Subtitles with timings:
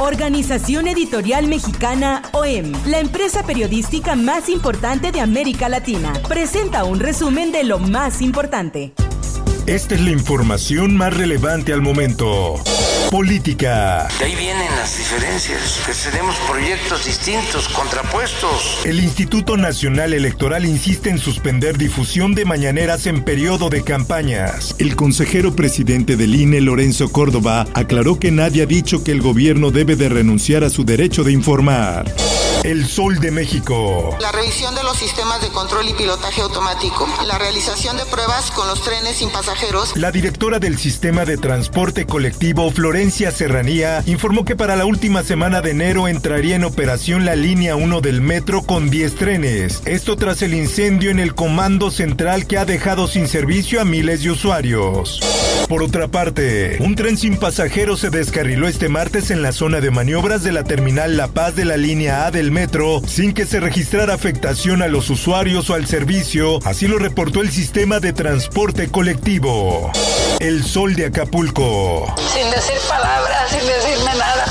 [0.00, 7.52] Organización Editorial Mexicana OEM, la empresa periodística más importante de América Latina, presenta un resumen
[7.52, 8.94] de lo más importante.
[9.66, 12.54] Esta es la información más relevante al momento.
[13.10, 14.06] Política.
[14.20, 18.82] De ahí vienen las diferencias, que tenemos proyectos distintos, contrapuestos.
[18.84, 24.76] El Instituto Nacional Electoral insiste en suspender difusión de mañaneras en periodo de campañas.
[24.78, 29.72] El consejero presidente del INE, Lorenzo Córdoba, aclaró que nadie ha dicho que el gobierno
[29.72, 32.14] debe de renunciar a su derecho de informar.
[32.62, 34.16] El Sol de México.
[34.20, 37.08] La revisión de los sistemas de control y pilotaje automático.
[37.26, 39.96] La realización de pruebas con los trenes sin pasajeros.
[39.96, 45.62] La directora del Sistema de Transporte Colectivo, Florencia Serranía, informó que para la última semana
[45.62, 49.80] de enero entraría en operación la línea 1 del metro con 10 trenes.
[49.86, 54.22] Esto tras el incendio en el comando central que ha dejado sin servicio a miles
[54.22, 55.18] de usuarios.
[55.66, 59.90] Por otra parte, un tren sin pasajeros se descarriló este martes en la zona de
[59.90, 63.60] maniobras de la terminal La Paz de la línea A del metro sin que se
[63.60, 68.88] registrara afectación a los usuarios o al servicio, así lo reportó el sistema de transporte
[68.88, 69.90] colectivo.
[70.40, 72.14] El Sol de Acapulco.
[72.34, 74.44] Sin decir palabras, sin decirme nada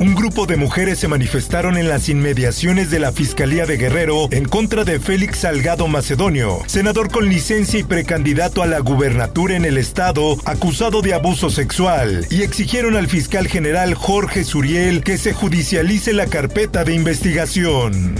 [0.00, 4.46] Un grupo de mujeres se manifestaron en las inmediaciones de la Fiscalía de Guerrero en
[4.46, 9.76] contra de Félix Salgado Macedonio, senador con licencia y precandidato a la gubernatura en el
[9.76, 16.12] estado, acusado de abuso sexual, y exigieron al fiscal general Jorge Suriel que se judicialice
[16.12, 18.14] la carpeta de investigación.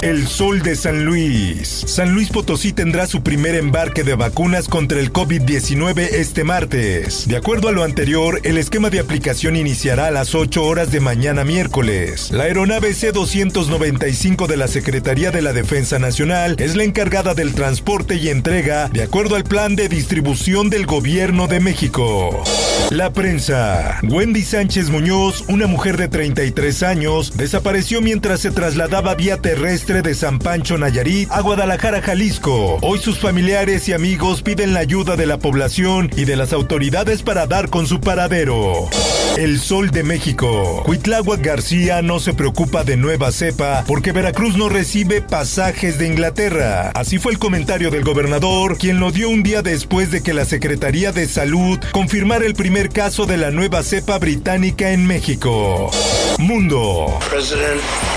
[0.00, 1.68] El Sol de San Luis.
[1.86, 7.26] San Luis Potosí tendrá su primer embarque de vacunas contra el COVID-19 este martes.
[7.26, 11.00] De acuerdo a lo anterior, el esquema de aplicación iniciará a las 8 horas de
[11.00, 12.30] mañana miércoles.
[12.30, 18.14] La aeronave C-295 de la Secretaría de la Defensa Nacional es la encargada del transporte
[18.14, 22.44] y entrega de acuerdo al plan de distribución del Gobierno de México.
[22.90, 23.98] La prensa.
[24.02, 30.14] Wendy Sánchez Muñoz, una mujer de 33 años, desapareció mientras se trasladaba vía terrestre de
[30.14, 32.78] San Pancho Nayarit a Guadalajara, Jalisco.
[32.80, 37.22] Hoy sus familiares y amigos piden la ayuda de la población y de las autoridades
[37.22, 38.88] para dar con su paradero.
[39.36, 40.82] El Sol de México.
[40.84, 46.90] Cuitláhuac García no se preocupa de nueva cepa porque Veracruz no recibe pasajes de Inglaterra.
[46.94, 50.44] Así fue el comentario del gobernador, quien lo dio un día después de que la
[50.44, 55.90] Secretaría de Salud confirmara el primer caso de la nueva cepa británica en México.
[56.38, 57.18] Mundo.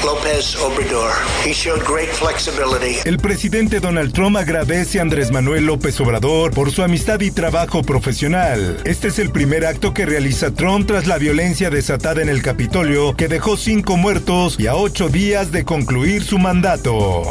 [0.04, 1.12] López Obrador.
[1.46, 2.98] He showed great flexibility.
[3.06, 7.84] El presidente Donald Trump agradece a Andrés Manuel López Obrador por su amistad y trabajo
[7.84, 8.78] profesional.
[8.84, 13.16] Este es el primer acto que realiza Trump tras la violencia desatada en el Capitolio
[13.16, 17.24] que dejó cinco muertos y a ocho días de concluir su mandato.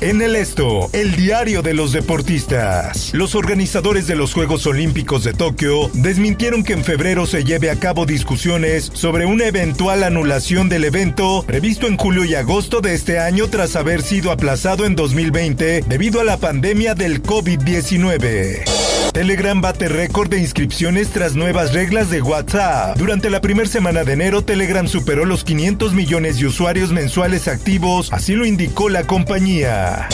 [0.00, 3.12] En el esto, el diario de los deportistas.
[3.14, 7.78] Los organizadores de los Juegos Olímpicos de Tokio desmintieron que en febrero se lleve a
[7.78, 13.18] cabo discusiones sobre una eventual anulación del evento previsto en julio y agosto de este
[13.18, 18.75] año tras haber sido aplazado en 2020 debido a la pandemia del COVID-19.
[19.16, 22.98] Telegram bate récord de inscripciones tras nuevas reglas de WhatsApp.
[22.98, 28.12] Durante la primera semana de enero, Telegram superó los 500 millones de usuarios mensuales activos,
[28.12, 30.06] así lo indicó la compañía.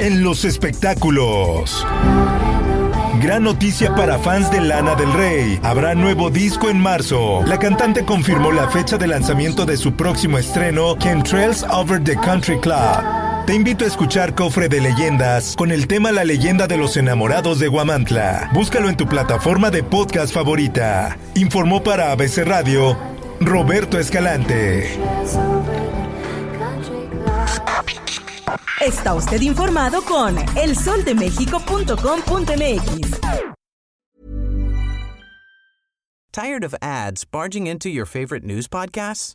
[0.00, 1.86] En los espectáculos.
[3.22, 5.58] Gran noticia para fans de Lana del Rey.
[5.62, 7.42] Habrá nuevo disco en marzo.
[7.46, 12.60] La cantante confirmó la fecha de lanzamiento de su próximo estreno, Trails Over the Country
[12.60, 13.19] Club.
[13.50, 17.58] Te invito a escuchar Cofre de Leyendas con el tema La leyenda de los enamorados
[17.58, 18.48] de Guamantla.
[18.54, 21.18] Búscalo en tu plataforma de podcast favorita.
[21.34, 22.96] Informó para ABC Radio
[23.40, 24.96] Roberto Escalante.
[28.80, 33.20] Está usted informado con elsoldemexico.com.mx.
[36.30, 39.34] Tired of ads barging into your favorite news podcasts?